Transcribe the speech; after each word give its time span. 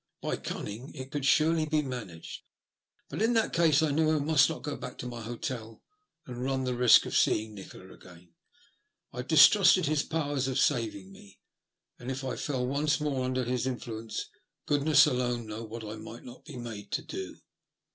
By 0.19 0.37
cunning 0.37 0.95
it 0.95 1.11
could 1.11 1.25
surely 1.27 1.67
be 1.67 1.83
managed. 1.83 2.41
But 3.09 3.21
in 3.21 3.33
that 3.33 3.53
case 3.53 3.83
I 3.83 3.91
knew 3.91 4.09
I 4.09 4.17
must 4.17 4.49
not 4.49 4.63
go 4.63 4.75
back 4.75 4.97
to 4.97 5.05
my 5.05 5.21
hotel, 5.21 5.83
and 6.25 6.41
run 6.43 6.63
the 6.63 6.75
risk 6.75 7.05
of 7.05 7.15
seeing 7.15 7.53
Nikola 7.53 7.93
again. 7.93 8.33
I 9.13 9.21
distrusted 9.21 9.85
his 9.85 10.01
powers 10.01 10.47
of 10.47 10.57
saving 10.57 11.11
me; 11.11 11.37
and, 11.99 12.09
if 12.09 12.23
I 12.23 12.35
fell 12.35 12.65
once 12.65 12.99
more 12.99 13.23
under 13.23 13.43
his 13.43 13.67
influence, 13.67 14.27
goodness 14.65 15.05
alone 15.05 15.45
knew 15.45 15.65
what 15.65 15.83
I 15.83 15.97
might 15.97 16.23
not 16.23 16.45
be 16.45 16.57
made 16.57 16.91
to 16.93 17.03
do. 17.03 17.37